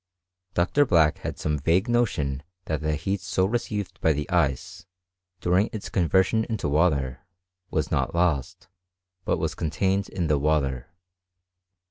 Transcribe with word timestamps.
Dr. 0.55 0.83
Black 0.83 1.19
had 1.19 1.37
some 1.37 1.59
vague 1.59 1.87
notion 1.87 2.41
that 2.65 2.81
the 2.81 2.95
heat 2.95 3.21
so 3.21 3.45
received 3.45 4.01
by 4.01 4.13
the 4.13 4.27
ice, 4.31 4.87
during 5.41 5.69
its 5.71 5.89
conversion 5.89 6.43
into 6.45 6.67
water, 6.67 7.19
was 7.69 7.91
not 7.91 8.15
lost, 8.15 8.67
but 9.25 9.37
was 9.37 9.53
contained 9.53 10.09
in 10.09 10.25
the 10.25 10.39
water. 10.39 10.87